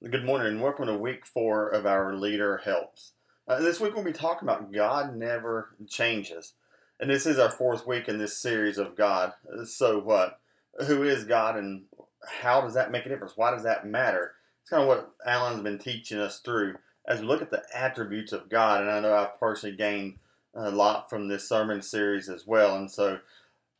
Good 0.00 0.24
morning 0.24 0.46
and 0.46 0.62
welcome 0.62 0.86
to 0.86 0.94
week 0.94 1.26
four 1.26 1.68
of 1.68 1.84
our 1.84 2.14
Leader 2.14 2.58
Helps. 2.58 3.14
Uh, 3.48 3.58
this 3.58 3.80
week 3.80 3.96
we'll 3.96 4.04
be 4.04 4.12
talking 4.12 4.48
about 4.48 4.72
God 4.72 5.16
never 5.16 5.70
changes. 5.88 6.52
And 7.00 7.10
this 7.10 7.26
is 7.26 7.36
our 7.36 7.50
fourth 7.50 7.84
week 7.84 8.06
in 8.06 8.16
this 8.16 8.38
series 8.38 8.78
of 8.78 8.94
God. 8.94 9.32
So 9.64 9.98
what? 9.98 10.38
Who 10.86 11.02
is 11.02 11.24
God 11.24 11.56
and 11.56 11.86
how 12.24 12.60
does 12.60 12.74
that 12.74 12.92
make 12.92 13.06
a 13.06 13.08
difference? 13.08 13.32
Why 13.36 13.50
does 13.50 13.64
that 13.64 13.88
matter? 13.88 14.34
It's 14.62 14.70
kind 14.70 14.82
of 14.82 14.88
what 14.88 15.10
Alan's 15.26 15.62
been 15.62 15.80
teaching 15.80 16.20
us 16.20 16.38
through 16.38 16.76
as 17.08 17.20
we 17.20 17.26
look 17.26 17.42
at 17.42 17.50
the 17.50 17.64
attributes 17.74 18.32
of 18.32 18.48
God. 18.48 18.82
And 18.82 18.90
I 18.92 19.00
know 19.00 19.12
I've 19.12 19.40
personally 19.40 19.74
gained 19.74 20.20
a 20.54 20.70
lot 20.70 21.10
from 21.10 21.26
this 21.26 21.48
sermon 21.48 21.82
series 21.82 22.28
as 22.28 22.46
well. 22.46 22.76
And 22.76 22.88
so, 22.88 23.18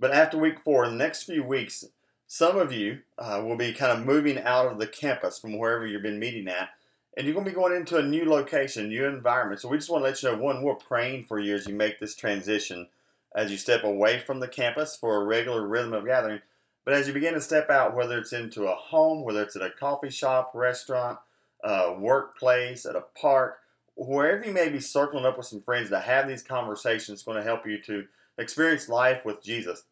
but 0.00 0.10
after 0.10 0.36
week 0.36 0.58
four, 0.64 0.84
in 0.84 0.90
the 0.90 0.96
next 0.96 1.22
few 1.22 1.44
weeks, 1.44 1.84
some 2.29 2.58
of 2.58 2.72
you 2.72 3.00
uh, 3.18 3.42
will 3.45 3.56
be 3.56 3.72
kind 3.72 3.90
of 3.90 4.06
moving 4.06 4.38
out 4.40 4.70
of 4.70 4.78
the 4.78 4.86
campus 4.86 5.38
from 5.38 5.58
wherever 5.58 5.86
you've 5.86 6.02
been 6.02 6.18
meeting 6.18 6.46
at, 6.46 6.68
and 7.16 7.27
you're 7.27 7.34
going 7.34 7.46
to 7.46 7.51
be 7.51 7.54
going 7.54 7.74
into 7.74 7.96
a 7.96 8.02
new 8.02 8.27
location, 8.27 8.91
new 8.91 9.06
environment. 9.06 9.60
So 9.60 9.68
we 9.68 9.78
just 9.78 9.88
want 9.88 10.02
to 10.04 10.10
let 10.10 10.23
you 10.23 10.30
know 10.30 10.37
one, 10.37 10.62
we're 10.62 10.74
praying 10.74 11.24
for 11.24 11.41
you 11.41 11.54
as 11.54 11.66
you 11.66 11.74
make 11.74 11.98
this 11.98 12.14
transition, 12.14 12.87
as 13.34 13.51
you 13.51 13.56
step 13.56 13.82
away 13.82 14.20
from 14.20 14.41
the 14.41 14.46
campus 14.46 14.95
for 14.95 15.16
a 15.16 15.24
regular 15.24 15.66
rhythm 15.66 15.95
of 15.95 16.04
gathering. 16.04 16.41
But 16.84 16.95
as 16.95 17.09
you 17.09 17.14
begin 17.14 17.32
to 17.32 17.41
step 17.41 17.70
out, 17.70 17.96
whether 17.96 18.18
it's 18.18 18.34
into 18.34 18.66
a 18.66 18.74
home, 18.74 19.24
whether 19.24 19.42
it's 19.42 19.56
at 19.56 19.62
a 19.62 19.70
coffee 19.70 20.10
shop, 20.10 20.52
restaurant, 20.54 21.18
uh, 21.65 21.95
workplace, 21.98 22.84
at 22.84 22.95
a 22.95 23.04
park, 23.18 23.59
wherever 23.96 24.45
you 24.45 24.52
may 24.52 24.68
be 24.68 24.80
circling 24.80 25.24
up 25.24 25.38
with 25.38 25.46
some 25.46 25.62
friends 25.62 25.88
to 25.90 25.98
have 25.98 26.29
these 26.29 26.42
conversations, 26.42 27.20
is 27.20 27.24
going 27.24 27.38
to 27.38 27.42
help 27.42 27.66
you 27.66 27.80
to 27.82 28.04
experience 28.37 28.88
life 28.88 29.24
with 29.24 29.42
Jesus. 29.42 29.84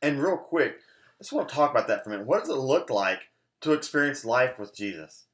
And 0.00 0.22
real 0.22 0.36
quick, 0.36 0.78
just 1.22 1.32
want 1.32 1.48
to 1.48 1.54
talk 1.54 1.70
about 1.70 1.86
that 1.88 2.02
for 2.02 2.10
a 2.10 2.12
minute. 2.12 2.26
What 2.26 2.40
does 2.40 2.50
it 2.50 2.58
look 2.58 2.90
like 2.90 3.20
to 3.60 3.72
experience 3.72 4.24
life 4.24 4.58
with 4.58 4.74
Jesus? 4.74 5.26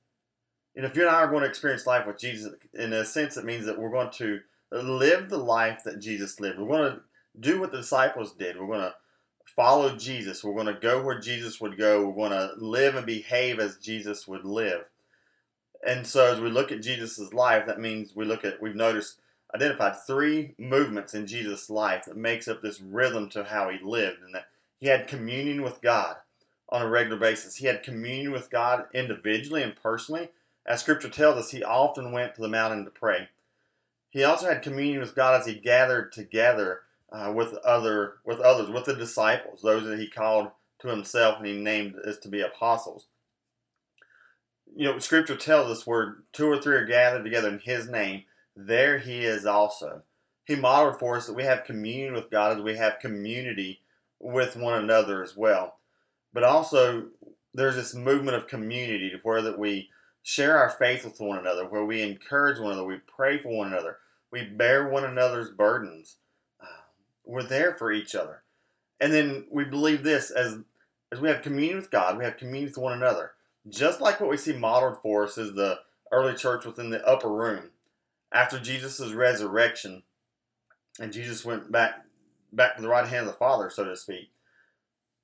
And 0.77 0.85
if 0.85 0.95
you 0.95 1.03
and 1.03 1.11
I 1.11 1.21
are 1.21 1.31
going 1.31 1.43
to 1.43 1.49
experience 1.49 1.87
life 1.87 2.07
with 2.07 2.19
Jesus, 2.19 2.53
in 2.75 2.93
a 2.93 3.05
sense, 3.05 3.37
it 3.37 3.45
means 3.45 3.65
that 3.67 3.79
we're 3.79 3.91
going 3.91 4.11
to 4.13 4.41
live 4.71 5.29
the 5.29 5.39
life 5.39 5.83
that 5.85 5.99
Jesus 5.99 6.39
lived. 6.39 6.59
We're 6.59 6.69
going 6.69 6.93
to 6.93 7.01
do 7.41 7.59
what 7.59 7.73
the 7.73 7.79
disciples 7.79 8.35
did. 8.35 8.61
We're 8.61 8.67
going 8.67 8.81
to 8.81 8.95
follow 9.57 9.97
Jesus. 9.97 10.45
We're 10.45 10.55
going 10.55 10.67
to 10.67 10.75
go 10.75 11.03
where 11.03 11.19
Jesus 11.19 11.61
would 11.61 11.79
go. 11.79 12.07
We're 12.07 12.29
going 12.29 12.39
to 12.39 12.53
live 12.59 12.95
and 12.95 13.07
behave 13.07 13.59
as 13.59 13.79
Jesus 13.79 14.29
would 14.29 14.45
live. 14.45 14.85
And 15.87 16.07
so, 16.07 16.33
as 16.33 16.41
we 16.41 16.51
look 16.51 16.71
at 16.71 16.83
Jesus' 16.83 17.33
life, 17.33 17.67
that 17.67 17.81
means 17.81 18.15
we 18.15 18.25
look 18.25 18.45
at, 18.45 18.61
we've 18.61 18.75
noticed, 18.75 19.21
identified 19.55 19.97
three 20.07 20.55
movements 20.59 21.15
in 21.15 21.27
Jesus' 21.27 21.71
life 21.71 22.05
that 22.05 22.17
makes 22.17 22.47
up 22.47 22.61
this 22.61 22.81
rhythm 22.81 23.31
to 23.31 23.45
how 23.45 23.71
he 23.71 23.79
lived. 23.83 24.23
And 24.23 24.35
that 24.35 24.49
he 24.79 24.87
had 24.87 25.09
communion 25.09 25.63
with 25.63 25.83
God 25.83 26.17
on 26.69 26.83
a 26.83 26.89
regular 26.89 27.19
basis. 27.19 27.57
He 27.57 27.67
had 27.67 27.83
communion 27.83 28.33
with 28.33 28.51
God 28.51 28.87
individually 28.95 29.63
and 29.63 29.75
personally. 29.77 30.31
As 30.67 30.81
scripture 30.81 31.09
tells 31.09 31.37
us, 31.37 31.51
he 31.51 31.65
often 31.65 32.13
went 32.13 32.35
to 32.35 32.43
the 32.43 32.49
mountain 32.49 32.85
to 32.85 32.91
pray. 32.91 33.29
He 34.11 34.25
also 34.25 34.47
had 34.47 34.63
communion 34.63 35.01
with 35.01 35.15
God 35.15 35.41
as 35.41 35.47
he 35.47 35.55
gathered 35.55 36.13
together 36.13 36.83
uh, 37.11 37.33
with 37.35 37.55
other 37.55 38.17
with 38.25 38.39
others, 38.41 38.69
with 38.69 38.85
the 38.85 38.95
disciples, 38.95 39.63
those 39.63 39.85
that 39.85 39.99
he 39.99 40.09
called 40.09 40.51
to 40.81 40.89
himself 40.89 41.39
and 41.39 41.47
he 41.47 41.55
named 41.55 41.95
as 42.07 42.19
to 42.19 42.29
be 42.29 42.41
apostles. 42.41 43.07
You 44.77 44.93
know, 44.93 44.99
scripture 44.99 45.37
tells 45.37 45.71
us 45.71 45.87
where 45.87 46.19
two 46.33 46.47
or 46.47 46.61
three 46.61 46.77
are 46.77 46.85
gathered 46.85 47.25
together 47.25 47.49
in 47.49 47.61
his 47.61 47.89
name, 47.89 48.25
there 48.55 48.99
he 48.99 49.25
is 49.25 49.47
also. 49.47 50.03
He 50.45 50.55
modeled 50.55 50.99
for 50.99 51.17
us 51.17 51.27
that 51.27 51.37
we 51.37 51.45
have 51.45 51.65
communion 51.65 52.15
with 52.15 52.31
God 52.31 52.57
as 52.57 52.63
we 52.63 52.77
have 52.77 53.01
community 53.01 53.81
with 54.21 54.57
one 54.57 54.75
another 54.75 55.23
as 55.23 55.37
well. 55.37 55.79
But 56.33 56.45
also, 56.45 57.09
there's 57.55 57.77
this 57.77 57.95
movement 57.95 58.37
of 58.37 58.47
community 58.47 59.11
to 59.11 59.19
where 59.23 59.43
that 59.43 59.59
we 59.59 59.89
share 60.23 60.59
our 60.59 60.71
faith 60.71 61.05
with 61.05 61.21
one 61.21 61.39
another, 61.39 61.67
where 61.67 61.85
we 61.85 62.03
encourage 62.03 62.59
one 62.59 62.73
another, 62.73 62.85
we 62.85 62.99
pray 63.17 63.39
for 63.39 63.49
one 63.49 63.69
another, 63.69 63.99
we 64.31 64.45
bear 64.45 64.89
one 64.89 65.05
another's 65.05 65.51
burdens. 65.51 66.17
Uh, 66.61 66.67
we're 67.25 67.43
there 67.43 67.75
for 67.79 67.91
each 67.93 68.15
other, 68.15 68.43
and 69.01 69.13
then 69.13 69.47
we 69.51 69.65
believe 69.65 70.03
this 70.03 70.31
as 70.31 70.59
as 71.11 71.21
we 71.21 71.29
have 71.29 71.41
communion 71.41 71.77
with 71.77 71.91
God, 71.91 72.19
we 72.19 72.25
have 72.25 72.37
communion 72.37 72.67
with 72.67 72.77
one 72.77 72.93
another. 72.93 73.33
Just 73.67 74.01
like 74.01 74.21
what 74.21 74.29
we 74.29 74.37
see 74.37 74.53
modeled 74.53 74.99
for 75.01 75.25
us 75.25 75.39
is 75.39 75.55
the 75.55 75.79
early 76.13 76.35
church 76.35 76.67
within 76.67 76.91
the 76.91 77.07
upper 77.07 77.31
room. 77.31 77.71
After 78.31 78.59
Jesus' 78.59 79.13
resurrection, 79.13 80.03
and 81.01 81.13
Jesus 81.13 81.45
went 81.45 81.73
back 81.73 82.05
back 82.53 82.77
to 82.77 82.83
the 82.83 82.89
right 82.89 83.07
hand 83.07 83.27
of 83.27 83.33
the 83.33 83.39
Father, 83.39 83.71
so 83.71 83.85
to 83.85 83.97
speak. 83.97 84.31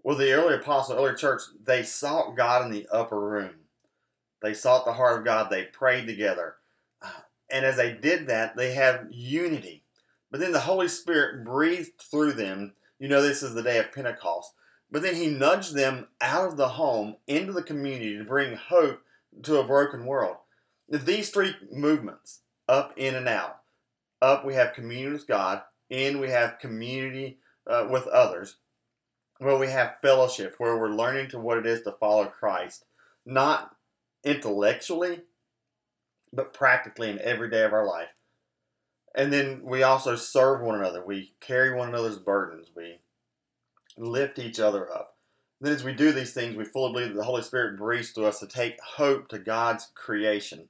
Well, 0.02 0.16
the 0.16 0.32
early 0.32 0.54
apostle, 0.54 0.96
early 0.96 1.14
church, 1.16 1.42
they 1.64 1.82
sought 1.82 2.36
God 2.36 2.64
in 2.64 2.70
the 2.70 2.86
upper 2.92 3.18
room. 3.18 3.54
They 4.42 4.52
sought 4.52 4.84
the 4.84 4.92
heart 4.92 5.18
of 5.18 5.24
God. 5.24 5.48
They 5.48 5.64
prayed 5.64 6.06
together. 6.06 6.56
And 7.50 7.64
as 7.64 7.76
they 7.76 7.92
did 7.92 8.26
that, 8.26 8.56
they 8.56 8.74
have 8.74 9.06
unity. 9.10 9.84
But 10.30 10.40
then 10.40 10.52
the 10.52 10.60
Holy 10.60 10.88
Spirit 10.88 11.44
breathed 11.44 12.00
through 12.00 12.32
them. 12.32 12.74
You 12.98 13.08
know, 13.08 13.22
this 13.22 13.42
is 13.42 13.54
the 13.54 13.62
day 13.62 13.78
of 13.78 13.92
Pentecost. 13.92 14.52
But 14.90 15.02
then 15.02 15.14
he 15.14 15.28
nudged 15.28 15.74
them 15.74 16.08
out 16.20 16.48
of 16.48 16.56
the 16.56 16.68
home 16.68 17.16
into 17.26 17.52
the 17.52 17.62
community 17.62 18.18
to 18.18 18.24
bring 18.24 18.56
hope 18.56 19.00
to 19.42 19.58
a 19.58 19.66
broken 19.66 20.04
world. 20.04 20.36
These 20.88 21.30
three 21.30 21.54
movements, 21.72 22.40
up, 22.68 22.92
in, 22.96 23.14
and 23.14 23.28
out. 23.28 23.60
Up, 24.20 24.44
we 24.44 24.54
have 24.54 24.74
communion 24.74 25.12
with 25.12 25.26
God 25.26 25.62
in 25.90 26.20
we 26.20 26.30
have 26.30 26.58
community 26.58 27.38
uh, 27.66 27.86
with 27.90 28.06
others, 28.08 28.56
where 29.38 29.58
we 29.58 29.68
have 29.68 30.00
fellowship, 30.02 30.54
where 30.58 30.78
we're 30.78 30.88
learning 30.88 31.28
to 31.30 31.38
what 31.38 31.58
it 31.58 31.66
is 31.66 31.82
to 31.82 31.92
follow 31.92 32.26
Christ, 32.26 32.84
not 33.24 33.76
intellectually, 34.24 35.20
but 36.32 36.52
practically 36.52 37.10
in 37.10 37.20
every 37.20 37.50
day 37.50 37.62
of 37.62 37.72
our 37.72 37.86
life. 37.86 38.08
And 39.14 39.32
then 39.32 39.60
we 39.62 39.82
also 39.82 40.16
serve 40.16 40.60
one 40.60 40.78
another. 40.78 41.04
We 41.04 41.34
carry 41.40 41.72
one 41.72 41.88
another's 41.88 42.18
burdens. 42.18 42.70
We 42.74 42.98
lift 43.96 44.38
each 44.38 44.58
other 44.58 44.92
up. 44.92 45.16
And 45.60 45.68
then, 45.68 45.74
as 45.74 45.84
we 45.84 45.92
do 45.92 46.10
these 46.10 46.34
things, 46.34 46.56
we 46.56 46.64
fully 46.64 46.92
believe 46.92 47.08
that 47.08 47.16
the 47.16 47.24
Holy 47.24 47.42
Spirit 47.42 47.78
breathes 47.78 48.12
to 48.14 48.26
us 48.26 48.40
to 48.40 48.46
take 48.46 48.80
hope 48.80 49.28
to 49.28 49.38
God's 49.38 49.88
creation. 49.94 50.68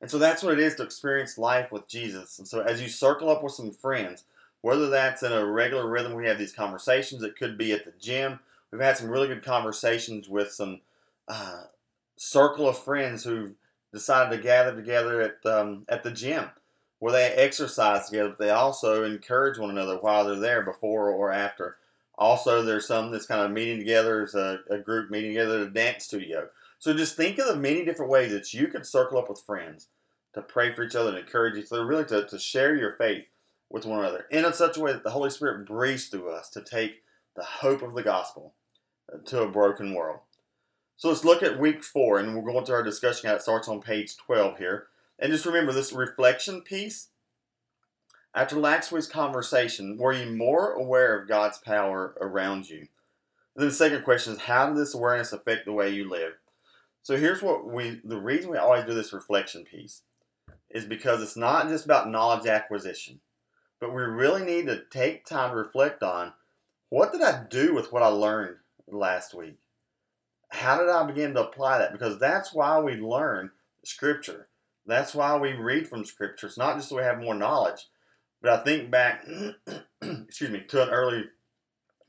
And 0.00 0.10
so 0.10 0.18
that's 0.18 0.42
what 0.42 0.54
it 0.54 0.58
is 0.58 0.74
to 0.76 0.82
experience 0.82 1.38
life 1.38 1.70
with 1.70 1.88
Jesus. 1.88 2.38
And 2.38 2.48
so, 2.48 2.60
as 2.60 2.82
you 2.82 2.88
circle 2.88 3.30
up 3.30 3.44
with 3.44 3.52
some 3.52 3.70
friends, 3.70 4.24
whether 4.64 4.88
that's 4.88 5.22
in 5.22 5.30
a 5.30 5.44
regular 5.44 5.86
rhythm, 5.86 6.14
we 6.14 6.26
have 6.26 6.38
these 6.38 6.54
conversations. 6.54 7.22
It 7.22 7.36
could 7.36 7.58
be 7.58 7.72
at 7.72 7.84
the 7.84 7.92
gym. 8.00 8.40
We've 8.70 8.80
had 8.80 8.96
some 8.96 9.10
really 9.10 9.28
good 9.28 9.44
conversations 9.44 10.26
with 10.26 10.52
some 10.52 10.80
uh, 11.28 11.64
circle 12.16 12.66
of 12.66 12.78
friends 12.78 13.22
who've 13.22 13.52
decided 13.92 14.34
to 14.34 14.42
gather 14.42 14.74
together 14.74 15.20
at 15.20 15.44
um, 15.44 15.84
at 15.90 16.02
the 16.02 16.10
gym, 16.10 16.46
where 16.98 17.12
they 17.12 17.26
exercise 17.34 18.08
together. 18.08 18.30
But 18.30 18.38
they 18.38 18.50
also 18.52 19.04
encourage 19.04 19.58
one 19.58 19.68
another 19.68 19.98
while 19.98 20.24
they're 20.24 20.36
there, 20.36 20.62
before 20.62 21.10
or 21.10 21.30
after. 21.30 21.76
Also, 22.16 22.62
there's 22.62 22.88
some 22.88 23.12
that's 23.12 23.26
kind 23.26 23.42
of 23.42 23.50
meeting 23.50 23.78
together 23.78 24.22
as 24.22 24.34
a, 24.34 24.60
a 24.70 24.78
group 24.78 25.10
meeting 25.10 25.32
together 25.32 25.60
at 25.60 25.66
a 25.66 25.70
dance 25.70 26.06
studio. 26.06 26.48
So 26.78 26.94
just 26.94 27.16
think 27.16 27.38
of 27.38 27.48
the 27.48 27.56
many 27.56 27.84
different 27.84 28.10
ways 28.10 28.32
that 28.32 28.54
you 28.54 28.68
can 28.68 28.82
circle 28.82 29.18
up 29.18 29.28
with 29.28 29.42
friends 29.42 29.88
to 30.32 30.40
pray 30.40 30.74
for 30.74 30.84
each 30.84 30.96
other 30.96 31.10
and 31.10 31.18
encourage 31.18 31.58
each 31.58 31.70
other, 31.70 31.84
really 31.84 32.06
to, 32.06 32.26
to 32.26 32.38
share 32.38 32.74
your 32.74 32.94
faith 32.96 33.26
with 33.70 33.86
one 33.86 34.00
another, 34.00 34.26
and 34.30 34.46
in 34.46 34.52
such 34.52 34.76
a 34.76 34.80
way 34.80 34.92
that 34.92 35.02
the 35.02 35.10
Holy 35.10 35.30
Spirit 35.30 35.66
breathes 35.66 36.06
through 36.06 36.30
us 36.30 36.48
to 36.50 36.62
take 36.62 37.02
the 37.34 37.42
hope 37.42 37.82
of 37.82 37.94
the 37.94 38.02
gospel 38.02 38.54
to 39.26 39.42
a 39.42 39.50
broken 39.50 39.94
world. 39.94 40.20
So 40.96 41.08
let's 41.08 41.24
look 41.24 41.42
at 41.42 41.58
week 41.58 41.82
four, 41.82 42.18
and 42.18 42.34
we'll 42.34 42.52
go 42.52 42.58
into 42.58 42.72
our 42.72 42.82
discussion. 42.82 43.30
It 43.30 43.42
starts 43.42 43.68
on 43.68 43.80
page 43.80 44.16
12 44.16 44.58
here. 44.58 44.86
And 45.18 45.32
just 45.32 45.46
remember 45.46 45.72
this 45.72 45.92
reflection 45.92 46.62
piece. 46.62 47.08
After 48.34 48.56
last 48.56 48.90
week's 48.90 49.06
conversation, 49.06 49.96
were 49.96 50.12
you 50.12 50.34
more 50.34 50.72
aware 50.72 51.18
of 51.18 51.28
God's 51.28 51.58
power 51.58 52.16
around 52.20 52.68
you? 52.68 52.78
And 52.78 53.62
then 53.62 53.68
the 53.68 53.74
second 53.74 54.02
question 54.02 54.32
is, 54.32 54.40
how 54.40 54.66
did 54.66 54.76
this 54.76 54.94
awareness 54.94 55.32
affect 55.32 55.66
the 55.66 55.72
way 55.72 55.90
you 55.90 56.08
live? 56.08 56.32
So 57.02 57.16
here's 57.16 57.42
what 57.42 57.66
we, 57.66 58.00
the 58.02 58.20
reason 58.20 58.50
we 58.50 58.56
always 58.56 58.84
do 58.84 58.94
this 58.94 59.12
reflection 59.12 59.64
piece 59.64 60.02
is 60.70 60.84
because 60.84 61.22
it's 61.22 61.36
not 61.36 61.68
just 61.68 61.84
about 61.84 62.10
knowledge 62.10 62.46
acquisition 62.46 63.20
but 63.84 63.92
we 63.92 64.00
really 64.00 64.42
need 64.42 64.64
to 64.64 64.80
take 64.90 65.26
time 65.26 65.50
to 65.50 65.56
reflect 65.56 66.02
on 66.02 66.32
what 66.88 67.12
did 67.12 67.20
I 67.20 67.44
do 67.50 67.74
with 67.74 67.92
what 67.92 68.02
I 68.02 68.06
learned 68.06 68.56
last 68.88 69.34
week? 69.34 69.58
How 70.48 70.78
did 70.78 70.88
I 70.88 71.04
begin 71.04 71.34
to 71.34 71.46
apply 71.46 71.76
that? 71.76 71.92
Because 71.92 72.18
that's 72.18 72.54
why 72.54 72.80
we 72.80 72.94
learn 72.94 73.50
Scripture. 73.84 74.48
That's 74.86 75.14
why 75.14 75.36
we 75.36 75.52
read 75.52 75.86
from 75.86 76.06
Scripture. 76.06 76.46
It's 76.46 76.56
not 76.56 76.76
just 76.76 76.88
so 76.88 76.96
we 76.96 77.02
have 77.02 77.20
more 77.20 77.34
knowledge, 77.34 77.88
but 78.40 78.52
I 78.52 78.64
think 78.64 78.90
back, 78.90 79.26
excuse 80.02 80.50
me, 80.50 80.64
to 80.68 80.84
an 80.84 80.88
early 80.88 81.24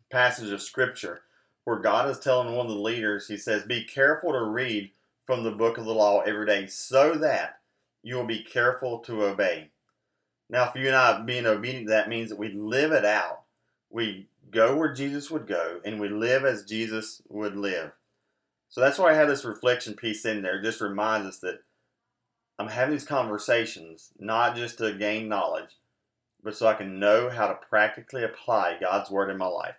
passage 0.10 0.51
of 0.51 0.62
Scripture 0.62 1.24
where 1.66 1.80
God 1.80 2.10
is 2.10 2.19
telling 2.19 2.56
one 2.56 2.68
of 2.68 2.71
the 2.71 2.80
leaders, 2.80 3.28
He 3.28 3.36
says, 3.36 3.63
Be 3.63 3.83
careful 3.83 4.31
to 4.31 4.44
read 4.44 4.92
from 5.25 5.44
the 5.44 5.51
book 5.51 5.78
of 5.78 5.83
the 5.83 5.94
law 5.94 6.21
every 6.21 6.45
day 6.45 6.68
so 6.68 7.16
that 7.16 7.60
you 8.01 8.16
will 8.16 8.25
be 8.25 8.44
careful 8.44 9.00
to 9.00 9.25
obey. 9.25 9.71
Now, 10.50 10.69
for 10.69 10.80
you 10.80 10.88
and 10.88 10.95
I 10.95 11.21
being 11.21 11.45
obedient, 11.45 11.88
that 11.88 12.09
means 12.09 12.30
that 12.30 12.39
we 12.39 12.50
live 12.50 12.92
it 12.92 13.06
out. 13.06 13.42
We 13.89 14.27
go 14.51 14.75
where 14.75 14.94
Jesus 14.94 15.31
would 15.31 15.47
go, 15.47 15.80
and 15.83 16.00
we 16.00 16.09
live 16.09 16.45
as 16.45 16.65
Jesus 16.65 17.21
would 17.30 17.56
live. 17.56 17.92
So 18.69 18.81
that's 18.81 19.00
why 19.00 19.12
I 19.12 19.15
have 19.15 19.27
this 19.27 19.45
reflection 19.45 19.95
piece 19.95 20.25
in 20.25 20.42
there. 20.42 20.59
It 20.59 20.63
just 20.63 20.81
reminds 20.81 21.27
us 21.27 21.39
that 21.39 21.59
I'm 22.59 22.68
having 22.68 22.94
these 22.94 23.06
conversations 23.06 24.12
not 24.19 24.56
just 24.56 24.77
to 24.77 24.94
gain 24.94 25.27
knowledge, 25.27 25.77
but 26.44 26.56
so 26.56 26.68
I 26.68 26.74
can 26.74 27.00
know 27.00 27.30
how 27.30 27.47
to 27.47 27.59
practically 27.69 28.24
apply 28.24 28.77
God's 28.80 29.09
word 29.09 29.30
in 29.30 29.38
my 29.38 29.47
life. 29.47 29.75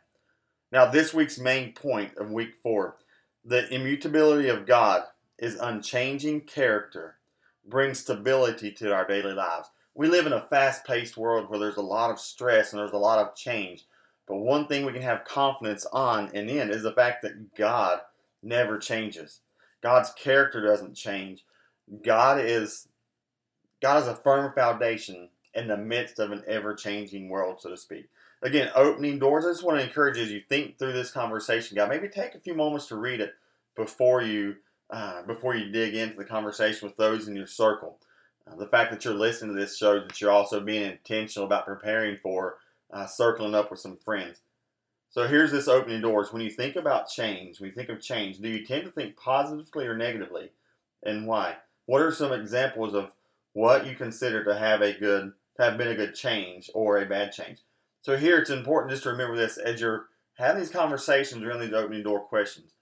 Now, 0.73 0.87
this 0.87 1.15
week's 1.15 1.39
main 1.39 1.73
point 1.73 2.17
of 2.17 2.31
week 2.31 2.55
four 2.63 2.97
the 3.45 3.73
immutability 3.73 4.49
of 4.49 4.67
God 4.67 5.05
is 5.39 5.55
unchanging 5.61 6.41
character, 6.41 7.17
brings 7.65 8.01
stability 8.01 8.73
to 8.73 8.93
our 8.93 9.07
daily 9.07 9.35
lives. 9.35 9.69
We 9.97 10.09
live 10.09 10.27
in 10.27 10.35
a 10.35 10.47
fast 10.49 10.85
paced 10.85 11.17
world 11.17 11.49
where 11.49 11.59
there's 11.59 11.79
a 11.79 11.83
lot 11.83 12.11
of 12.11 12.21
stress 12.21 12.73
and 12.73 12.81
there's 12.81 12.93
a 12.93 12.99
lot 12.99 13.19
of 13.19 13.35
change. 13.35 13.85
But 14.29 14.37
one 14.37 14.67
thing 14.67 14.85
we 14.85 14.93
can 14.93 15.03
have 15.03 15.25
confidence 15.25 15.87
on 15.91 16.31
and 16.35 16.51
in 16.51 16.71
is 16.71 16.83
the 16.83 16.93
fact 16.93 17.23
that 17.23 17.55
God 17.55 18.01
never 18.43 18.79
changes. 18.79 19.41
God's 19.83 20.13
character 20.13 20.61
doesn't 20.61 20.95
change. 20.95 21.45
God 22.05 22.41
is 22.41 22.89
God 23.81 24.03
is 24.03 24.09
a 24.09 24.15
firm 24.15 24.53
foundation 24.55 25.31
in 25.55 25.69
the 25.69 25.77
midst 25.77 26.19
of 26.19 26.31
an 26.31 26.43
ever-changing 26.47 27.29
world, 27.29 27.61
so 27.61 27.71
to 27.71 27.77
speak. 27.77 28.09
Again, 28.43 28.71
opening 28.75 29.19
doors. 29.19 29.47
I 29.47 29.51
just 29.51 29.65
want 29.65 29.79
to 29.79 29.87
encourage 29.87 30.19
you 30.19 30.25
as 30.25 30.33
you 30.33 30.43
think 30.47 30.79
through 30.79 30.93
this 30.93 31.11
conversation, 31.11 31.77
God. 31.77 31.89
Maybe 31.89 32.09
take 32.09 32.35
a 32.35 32.41
few 32.41 32.55
moments 32.55 32.87
to 32.89 32.97
read 32.97 33.21
it 33.21 33.35
before 33.75 34.23
you 34.23 34.57
uh, 34.91 35.23
before 35.23 35.55
you 35.55 35.71
dig 35.73 35.95
into 35.95 36.17
the 36.17 36.25
conversation 36.25 36.87
with 36.87 36.97
those 36.97 37.29
in 37.29 37.37
your 37.37 37.47
circle. 37.47 37.99
Uh, 38.47 38.57
the 38.57 38.67
fact 38.67 38.91
that 38.91 39.05
you're 39.05 39.15
listening 39.15 39.55
to 39.55 39.61
this 39.61 39.77
shows 39.77 40.07
that 40.07 40.21
you're 40.21 40.31
also 40.31 40.61
being 40.61 40.91
intentional 40.91 41.47
about 41.47 41.67
preparing 41.67 42.17
for 42.17 42.59
uh, 42.93 43.07
circling 43.07 43.55
up 43.55 43.71
with 43.71 43.81
some 43.81 43.97
friends. 43.97 44.41
So 45.11 45.27
here's 45.27 45.51
this 45.51 45.69
opening 45.69 46.03
doors. 46.03 46.33
When 46.33 46.43
you 46.43 46.51
think 46.51 46.77
about 46.77 47.09
change, 47.09 47.59
when 47.59 47.71
you 47.71 47.75
think 47.75 47.89
of 47.89 48.01
change, 48.01 48.39
do 48.39 48.49
you 48.49 48.67
tend 48.67 48.85
to 48.85 48.91
think 48.91 49.17
positively 49.17 49.87
or 49.87 49.97
negatively, 49.97 50.51
and 51.03 51.27
why? 51.27 51.57
What 51.87 52.03
are 52.03 52.13
some 52.13 52.33
examples 52.33 52.95
of 52.95 53.13
what 53.53 53.87
you 53.87 53.95
consider 53.95 54.45
to 54.45 54.59
have 54.59 54.83
a 54.83 54.93
good, 54.93 55.33
to 55.57 55.63
have 55.63 55.79
been 55.79 55.89
a 55.89 55.97
good 55.97 56.15
change 56.15 56.71
or 56.75 56.99
a 56.99 57.07
bad 57.07 57.33
change? 57.33 57.61
So 58.03 58.17
here 58.17 58.39
it's 58.39 58.51
important 58.51 58.91
just 58.91 59.05
to 59.05 59.11
remember 59.11 59.37
this 59.37 59.57
as 59.57 59.81
you're 59.81 60.07
having 60.35 60.61
these 60.61 60.71
conversations 60.71 61.43
around 61.43 61.61
these 61.61 61.73
opening 61.73 62.03
door 62.03 62.21
questions. 62.21 62.73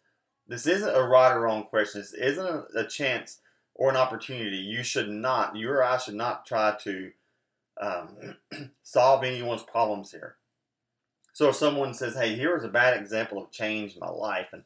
This 0.49 0.67
isn't 0.67 0.95
a 0.95 1.03
right 1.03 1.33
or 1.33 1.43
wrong 1.43 1.65
question. 1.65 2.01
This 2.01 2.13
isn't 2.13 2.45
a, 2.45 2.65
a 2.81 2.87
chance 2.87 3.39
or 3.75 3.91
an 3.91 3.97
opportunity. 3.97 4.57
You 4.57 4.83
should 4.83 5.09
not, 5.09 5.57
you 5.57 5.71
or 5.71 5.83
I 5.83 5.99
should 5.99 6.15
not 6.15 6.47
try 6.47 6.77
to 6.83 7.11
um, 7.81 8.37
solve 8.83 9.25
anyone's 9.25 9.63
problems 9.63 10.11
here. 10.11 10.37
So 11.33 11.49
if 11.49 11.57
someone 11.57 11.95
says, 11.95 12.15
"Hey, 12.15 12.37
here 12.37 12.57
is 12.57 12.65
a 12.65 12.69
bad 12.69 12.97
example 12.97 13.43
of 13.43 13.51
change 13.51 13.95
in 13.95 14.01
my 14.01 14.09
life," 14.09 14.49
and 14.53 14.63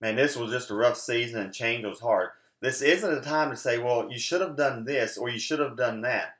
man, 0.00 0.16
this 0.16 0.36
was 0.36 0.50
just 0.50 0.70
a 0.70 0.74
rough 0.74 0.98
season 0.98 1.40
and 1.40 1.54
change 1.54 1.84
was 1.84 2.00
hard. 2.00 2.30
This 2.60 2.82
isn't 2.82 3.18
a 3.18 3.22
time 3.22 3.50
to 3.50 3.56
say, 3.56 3.78
"Well, 3.78 4.10
you 4.10 4.18
should 4.18 4.42
have 4.42 4.56
done 4.56 4.84
this 4.84 5.16
or 5.16 5.30
you 5.30 5.38
should 5.38 5.58
have 5.58 5.76
done 5.76 6.02
that." 6.02 6.36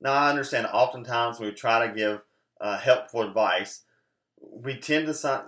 Now, 0.00 0.12
I 0.12 0.28
understand. 0.28 0.66
Oftentimes, 0.66 1.40
we 1.40 1.50
try 1.52 1.86
to 1.86 1.94
give 1.94 2.20
uh, 2.60 2.78
helpful 2.78 3.22
advice, 3.22 3.82
we 4.38 4.76
tend 4.76 5.06
to 5.06 5.44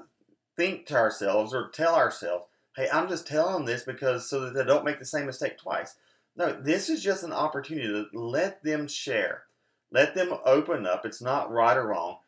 think 0.57 0.87
to 0.87 0.95
ourselves 0.95 1.53
or 1.53 1.69
tell 1.69 1.95
ourselves, 1.95 2.47
"Hey, 2.77 2.89
I'm 2.91 3.09
just 3.09 3.27
telling 3.27 3.53
them 3.53 3.65
this 3.67 3.83
because 3.83 4.29
so 4.29 4.41
that 4.41 4.55
they 4.55 4.65
don't 4.65 4.85
make 4.85 4.99
the 4.99 5.05
same 5.05 5.27
mistake 5.27 5.59
twice." 5.59 5.97
No, 6.37 6.53
this 6.53 6.91
is 6.91 7.03
just 7.03 7.25
an 7.25 7.33
opportunity 7.33 7.89
to 7.89 8.07
let 8.13 8.63
them 8.63 8.87
share, 8.87 9.45
let 9.91 10.15
them 10.15 10.35
open 10.45 10.87
up. 10.87 11.07
It's 11.07 11.23
not 11.23 11.51
right 11.51 11.77
or 11.77 11.87
wrong 11.87 12.19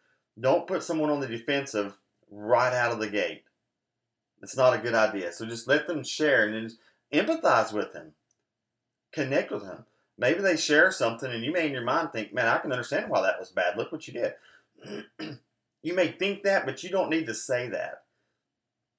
don't 0.40 0.66
put 0.66 0.82
someone 0.82 1.10
on 1.10 1.20
the 1.20 1.26
defensive 1.26 1.96
right 2.30 2.72
out 2.72 2.92
of 2.92 3.00
the 3.00 3.08
gate. 3.08 3.44
It's 4.42 4.56
not 4.56 4.74
a 4.74 4.78
good 4.78 4.94
idea. 4.94 5.32
So 5.32 5.46
just 5.46 5.66
let 5.66 5.86
them 5.86 6.04
share 6.04 6.46
and 6.46 6.72
empathize 7.12 7.72
with 7.72 7.92
them. 7.92 8.12
Connect 9.12 9.50
with 9.50 9.62
them. 9.62 9.84
Maybe 10.16 10.40
they 10.40 10.56
share 10.56 10.90
something 10.90 11.30
and 11.30 11.44
you 11.44 11.52
may 11.52 11.66
in 11.66 11.72
your 11.72 11.82
mind 11.82 12.12
think, 12.12 12.32
man, 12.32 12.46
I 12.46 12.58
can 12.58 12.72
understand 12.72 13.08
why 13.08 13.22
that 13.22 13.38
was 13.38 13.50
bad. 13.50 13.76
Look 13.76 13.90
what 13.90 14.06
you 14.06 14.14
did. 14.14 15.38
you 15.82 15.94
may 15.94 16.08
think 16.08 16.42
that, 16.42 16.66
but 16.66 16.82
you 16.82 16.90
don't 16.90 17.10
need 17.10 17.26
to 17.26 17.34
say 17.34 17.68
that. 17.68 18.02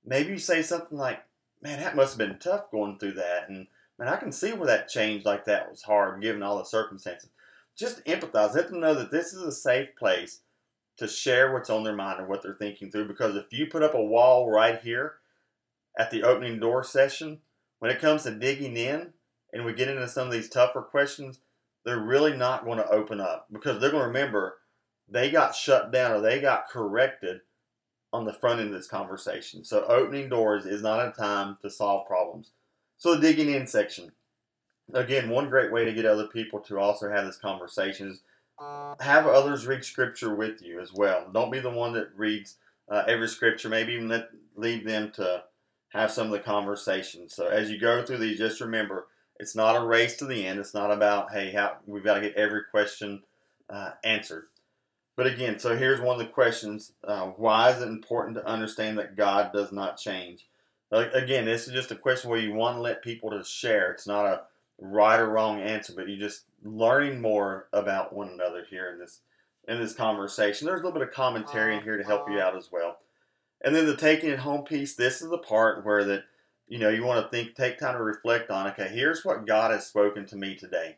Maybe 0.06 0.31
you 0.31 0.39
say 0.39 0.61
something 0.61 0.97
like, 0.97 1.23
man, 1.61 1.79
that 1.79 1.95
must 1.95 2.17
have 2.17 2.27
been 2.27 2.39
tough 2.39 2.71
going 2.71 2.97
through 2.97 3.13
that. 3.13 3.50
And 3.50 3.67
man, 3.99 4.07
I 4.07 4.15
can 4.15 4.31
see 4.31 4.53
where 4.53 4.67
that 4.67 4.87
change 4.87 5.25
like 5.25 5.45
that 5.45 5.69
was 5.69 5.83
hard 5.83 6.21
given 6.21 6.41
all 6.41 6.57
the 6.57 6.63
circumstances. 6.63 7.29
Just 7.77 8.03
empathize. 8.05 8.55
Let 8.55 8.69
them 8.69 8.79
know 8.79 8.95
that 8.95 9.11
this 9.11 9.33
is 9.33 9.41
a 9.41 9.51
safe 9.51 9.89
place 9.97 10.39
to 10.97 11.07
share 11.07 11.53
what's 11.53 11.69
on 11.69 11.83
their 11.83 11.95
mind 11.95 12.19
or 12.19 12.25
what 12.27 12.41
they're 12.41 12.55
thinking 12.55 12.89
through. 12.89 13.07
Because 13.07 13.35
if 13.35 13.51
you 13.51 13.67
put 13.67 13.83
up 13.83 13.93
a 13.93 14.03
wall 14.03 14.49
right 14.49 14.79
here 14.81 15.15
at 15.97 16.11
the 16.11 16.23
opening 16.23 16.59
door 16.59 16.83
session, 16.83 17.39
when 17.79 17.91
it 17.91 17.99
comes 17.99 18.23
to 18.23 18.31
digging 18.31 18.77
in 18.77 19.13
and 19.53 19.65
we 19.65 19.73
get 19.73 19.89
into 19.89 20.07
some 20.07 20.27
of 20.27 20.33
these 20.33 20.49
tougher 20.49 20.81
questions, 20.81 21.39
they're 21.85 21.99
really 21.99 22.35
not 22.35 22.65
going 22.65 22.77
to 22.77 22.89
open 22.89 23.19
up 23.19 23.47
because 23.51 23.79
they're 23.79 23.91
going 23.91 24.03
to 24.03 24.07
remember 24.07 24.57
they 25.07 25.31
got 25.31 25.55
shut 25.55 25.91
down 25.91 26.11
or 26.11 26.21
they 26.21 26.39
got 26.39 26.69
corrected 26.69 27.41
on 28.11 28.25
the 28.25 28.33
front 28.33 28.59
end 28.59 28.69
of 28.69 28.75
this 28.75 28.87
conversation. 28.87 29.63
So 29.63 29.85
opening 29.85 30.29
doors 30.29 30.65
is 30.65 30.81
not 30.81 31.07
a 31.07 31.11
time 31.11 31.57
to 31.61 31.69
solve 31.69 32.07
problems. 32.07 32.51
So 32.99 33.15
the 33.15 33.21
digging 33.21 33.53
in 33.53 33.65
section. 33.65 34.11
Again, 34.93 35.29
one 35.29 35.49
great 35.49 35.71
way 35.71 35.85
to 35.85 35.93
get 35.93 36.05
other 36.05 36.27
people 36.27 36.59
to 36.61 36.79
also 36.79 37.09
have 37.09 37.25
this 37.25 37.37
conversation 37.37 38.09
is 38.09 38.21
have 38.99 39.25
others 39.25 39.65
read 39.65 39.85
scripture 39.85 40.35
with 40.35 40.61
you 40.61 40.81
as 40.81 40.93
well. 40.93 41.29
Don't 41.33 41.51
be 41.51 41.59
the 41.59 41.69
one 41.69 41.93
that 41.93 42.09
reads 42.15 42.57
uh, 42.89 43.03
every 43.07 43.29
scripture. 43.29 43.69
Maybe 43.69 43.93
even 43.93 44.09
let 44.09 44.29
lead 44.55 44.85
them 44.85 45.11
to 45.11 45.43
have 45.89 46.11
some 46.11 46.27
of 46.27 46.33
the 46.33 46.39
conversation. 46.39 47.29
So 47.29 47.47
as 47.47 47.71
you 47.71 47.79
go 47.79 48.03
through 48.03 48.17
these, 48.17 48.37
just 48.37 48.59
remember 48.59 49.07
it's 49.39 49.55
not 49.55 49.77
a 49.77 49.85
race 49.85 50.17
to 50.17 50.25
the 50.25 50.45
end. 50.45 50.59
It's 50.59 50.73
not 50.73 50.91
about 50.91 51.31
hey, 51.31 51.51
how 51.51 51.77
we've 51.85 52.03
got 52.03 52.15
to 52.15 52.21
get 52.21 52.35
every 52.35 52.63
question 52.69 53.23
uh, 53.69 53.91
answered. 54.03 54.47
But 55.15 55.27
again, 55.27 55.57
so 55.57 55.77
here's 55.77 56.01
one 56.01 56.19
of 56.19 56.27
the 56.27 56.33
questions: 56.33 56.91
uh, 57.05 57.27
Why 57.27 57.71
is 57.71 57.81
it 57.81 57.87
important 57.87 58.35
to 58.37 58.45
understand 58.45 58.97
that 58.97 59.15
God 59.15 59.53
does 59.53 59.71
not 59.71 59.97
change? 59.97 60.47
Again, 60.91 61.45
this 61.45 61.68
is 61.68 61.74
just 61.74 61.91
a 61.91 61.95
question 61.95 62.30
where 62.30 62.39
you 62.39 62.53
want 62.53 62.77
to 62.77 62.81
let 62.81 63.03
people 63.03 63.30
to 63.30 63.44
share. 63.44 63.91
It's 63.91 64.07
not 64.07 64.25
a 64.25 64.41
right 64.80 65.19
or 65.19 65.30
wrong 65.30 65.62
answer, 65.62 65.94
but 65.95 66.07
you're 66.07 66.18
just 66.18 66.45
learning 66.63 67.21
more 67.21 67.68
about 67.74 68.13
one 68.13 68.30
another 68.30 68.65
here 68.69 68.91
in 68.91 69.00
this 69.00 69.21
in 69.68 69.80
this 69.80 69.94
conversation. 69.94 70.65
There's 70.65 70.81
a 70.81 70.83
little 70.83 71.00
bit 71.00 71.07
of 71.07 71.13
commentary 71.13 71.75
in 71.75 71.83
here 71.83 71.97
to 71.97 72.03
help 72.03 72.27
you 72.27 72.38
uh-huh. 72.38 72.47
out 72.47 72.57
as 72.57 72.69
well. 72.71 72.97
And 73.63 73.75
then 73.75 73.86
the 73.86 73.95
taking 73.95 74.30
it 74.30 74.39
home 74.39 74.63
piece, 74.63 74.95
this 74.95 75.21
is 75.21 75.30
the 75.30 75.38
part 75.38 75.86
where 75.86 76.03
that 76.06 76.24
you 76.68 76.80
know 76.80 76.89
you 76.89 77.03
want 77.03 77.24
to 77.24 77.30
think 77.30 77.56
take 77.56 77.77
time 77.77 77.95
to 77.95 78.03
reflect 78.03 78.50
on, 78.50 78.68
okay, 78.68 78.88
here's 78.88 79.24
what 79.24 79.45
God 79.45 79.71
has 79.71 79.85
spoken 79.85 80.25
to 80.27 80.35
me 80.35 80.56
today. 80.56 80.97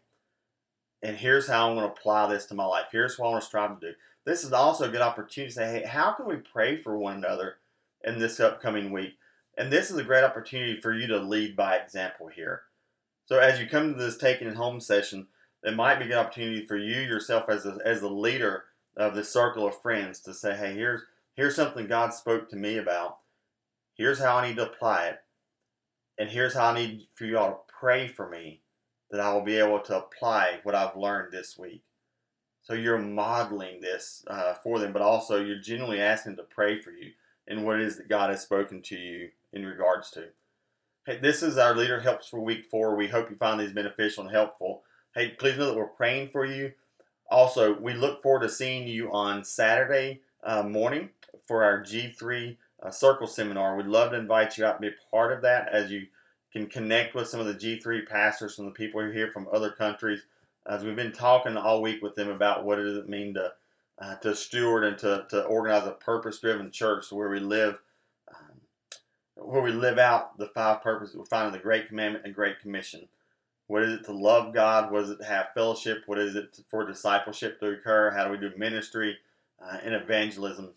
And 1.04 1.18
here's 1.18 1.48
how 1.48 1.68
I'm 1.68 1.76
going 1.76 1.88
to 1.88 1.94
apply 1.94 2.32
this 2.32 2.46
to 2.48 2.54
my 2.54 2.66
life. 2.66 2.86
Here's 2.92 3.18
what 3.18 3.28
I 3.28 3.32
want 3.32 3.42
to 3.42 3.48
strive 3.48 3.80
to 3.80 3.88
do. 3.92 3.96
This 4.24 4.44
is 4.44 4.54
also 4.54 4.86
a 4.86 4.92
good 4.92 5.02
opportunity 5.02 5.50
to 5.50 5.56
say, 5.56 5.72
hey, 5.72 5.88
how 5.88 6.12
can 6.12 6.28
we 6.28 6.36
pray 6.36 6.78
for 6.78 6.96
one 6.96 7.16
another 7.16 7.56
in 8.04 8.20
this 8.20 8.40
upcoming 8.40 8.92
week? 8.92 9.16
And 9.58 9.72
this 9.72 9.92
is 9.92 9.98
a 9.98 10.04
great 10.04 10.24
opportunity 10.24 10.80
for 10.80 10.94
you 10.94 11.08
to 11.08 11.20
lead 11.20 11.56
by 11.56 11.76
example 11.76 12.28
here. 12.28 12.64
So 13.26 13.40
as 13.40 13.60
you 13.60 13.68
come 13.68 13.94
to 13.94 14.00
this 14.00 14.18
taking 14.18 14.48
it 14.48 14.56
home 14.56 14.80
session, 14.80 15.28
it 15.64 15.76
might 15.76 16.00
be 16.00 16.06
an 16.06 16.14
opportunity 16.14 16.66
for 16.66 16.78
you 16.78 17.02
yourself 17.02 17.50
as 17.50 17.66
a, 17.66 17.78
as 17.86 18.02
the 18.02 18.10
leader 18.10 18.66
of 18.98 19.16
the 19.16 19.24
circle 19.24 19.68
of 19.68 19.82
friends 19.82 20.20
to 20.22 20.34
say, 20.34 20.56
hey, 20.56 20.74
here's 20.74 21.02
here's 21.36 21.56
something 21.56 21.88
God 21.88 22.14
spoke 22.14 22.50
to 22.50 22.56
me 22.56 22.78
about. 22.78 23.20
Here's 23.94 24.20
how 24.20 24.38
I 24.38 24.48
need 24.48 24.56
to 24.56 24.66
apply 24.66 25.08
it, 25.08 25.20
and 26.18 26.30
here's 26.30 26.54
how 26.54 26.72
I 26.72 26.76
need 26.76 27.08
for 27.14 27.26
you 27.26 27.38
all 27.38 27.52
to 27.52 27.74
pray 27.80 28.08
for 28.08 28.30
me 28.30 28.62
that 29.12 29.20
I 29.20 29.34
will 29.34 29.44
be 29.44 29.58
able 29.58 29.80
to 29.82 29.98
apply 29.98 30.60
what 30.64 30.76
I've 30.76 30.96
learned 30.96 31.32
this 31.32 31.58
week. 31.58 31.84
So 32.64 32.74
you're 32.74 32.98
modeling 32.98 33.82
this 33.82 34.24
uh, 34.28 34.54
for 34.56 34.80
them, 34.80 34.94
but 34.94 35.02
also 35.02 35.44
you're 35.44 35.60
genuinely 35.60 36.00
asking 36.02 36.36
them 36.36 36.46
to 36.46 36.56
pray 36.56 36.80
for 36.80 36.92
you 36.92 37.12
and 37.48 37.66
what 37.66 37.80
it 37.80 37.86
is 37.86 37.98
that 37.98 38.10
God 38.10 38.30
has 38.30 38.42
spoken 38.42 38.82
to 38.84 38.96
you 38.96 39.30
in 39.54 39.66
regards 39.66 40.12
to. 40.12 40.26
Hey, 41.06 41.18
this 41.20 41.42
is 41.42 41.58
our 41.58 41.76
Leader 41.76 42.00
Helps 42.00 42.28
for 42.28 42.40
Week 42.40 42.66
4. 42.66 42.96
We 42.96 43.08
hope 43.08 43.30
you 43.30 43.36
find 43.36 43.60
these 43.60 43.74
beneficial 43.74 44.24
and 44.24 44.32
helpful. 44.32 44.84
Hey, 45.16 45.30
please 45.30 45.58
know 45.58 45.66
that 45.66 45.76
we're 45.76 45.88
praying 45.88 46.30
for 46.30 46.46
you. 46.46 46.74
Also, 47.30 47.74
we 47.80 47.94
look 47.94 48.22
forward 48.22 48.42
to 48.42 48.50
seeing 48.50 48.88
you 48.88 49.12
on 49.12 49.44
Saturday 49.44 50.22
uh, 50.44 50.64
morning 50.64 51.10
for 51.48 51.64
our 51.64 51.82
G3 51.82 52.58
uh, 52.84 52.92
Circle 52.92 53.28
Seminar. 53.28 53.76
We'd 53.76 53.88
love 53.88 54.12
to 54.12 54.18
invite 54.18 54.58
you 54.58 54.66
out 54.66 54.82
to 54.82 54.82
be 54.82 54.88
a 54.88 55.12
part 55.12 55.32
of 55.32 55.42
that 55.42 55.70
as 55.70 55.92
you 55.92 56.08
can 56.54 56.68
connect 56.68 57.16
with 57.16 57.28
some 57.28 57.40
of 57.40 57.48
the 57.48 57.54
G3 57.54 58.08
pastors, 58.08 58.56
some 58.56 58.66
of 58.66 58.74
the 58.74 58.78
people 58.78 59.02
here 59.02 59.32
from 59.32 59.48
other 59.52 59.72
countries. 59.72 60.22
As 60.68 60.84
we've 60.84 60.96
been 60.96 61.12
talking 61.12 61.58
all 61.58 61.82
week 61.82 62.04
with 62.04 62.16
them 62.16 62.30
about 62.30 62.66
what 62.66 62.76
does 62.76 62.98
it 62.98 63.10
mean 63.10 63.34
to 63.34 63.54
uh, 64.02 64.16
to 64.16 64.36
steward 64.36 64.84
and 64.84 64.98
to, 64.98 65.26
to 65.30 65.44
organize 65.44 65.88
a 65.88 65.92
purpose-driven 65.92 66.72
church 66.72 67.12
where 67.12 67.30
we 67.30 67.40
live 67.40 67.78
where 69.36 69.62
we 69.62 69.72
live 69.72 69.98
out 69.98 70.38
the 70.38 70.48
five 70.48 70.84
purposes 70.84 71.16
we 71.16 71.26
find 71.26 71.48
in 71.48 71.54
the 71.54 71.60
Great 71.60 71.88
Commandment 71.88 72.26
and 72.26 72.36
Great 72.36 72.60
Commission. 72.60 73.08
What 73.68 73.84
is 73.84 73.94
it 73.94 74.06
to 74.06 74.12
love 74.12 74.54
God? 74.54 74.92
What 74.92 75.04
is 75.04 75.10
it 75.10 75.20
to 75.20 75.26
have 75.26 75.48
fellowship? 75.54 76.04
What 76.06 76.20
is 76.20 76.36
it 76.36 76.60
for 76.70 76.86
discipleship 76.86 77.60
to 77.60 77.72
occur? 77.72 78.12
How 78.12 78.26
do 78.26 78.32
we 78.32 78.38
do 78.38 78.52
ministry 78.58 79.18
uh, 79.64 79.78
and 79.84 79.96
evangelism 79.96 80.70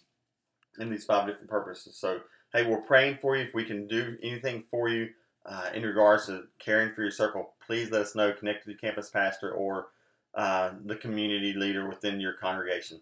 in 0.79 0.91
these 0.91 1.05
five 1.05 1.27
different 1.27 1.51
purposes? 1.51 1.97
So, 1.97 2.21
hey, 2.53 2.65
we're 2.65 2.81
praying 2.81 3.19
for 3.21 3.37
you. 3.37 3.43
If 3.45 3.55
we 3.55 3.65
can 3.65 3.87
do 3.87 4.17
anything 4.23 4.65
for 4.71 4.89
you, 4.89 5.11
uh, 5.45 5.71
in 5.75 5.83
regards 5.83 6.27
to 6.27 6.45
caring 6.59 6.95
for 6.95 7.03
your 7.03 7.11
circle, 7.11 7.51
please 7.67 7.91
let 7.91 8.03
us 8.03 8.15
know. 8.15 8.33
Connect 8.33 8.65
with 8.65 8.77
the 8.77 8.81
campus 8.81 9.11
pastor 9.11 9.53
or 9.53 9.89
uh, 10.35 10.71
the 10.87 10.97
community 10.97 11.53
leader 11.53 11.87
within 11.87 12.19
your 12.19 12.33
congregation. 12.33 13.01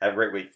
Have 0.00 0.12
a 0.12 0.14
great 0.16 0.32
week. 0.32 0.52